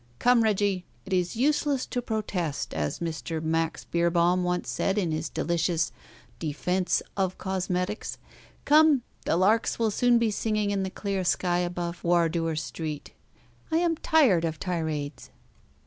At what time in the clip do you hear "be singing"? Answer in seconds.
10.17-10.71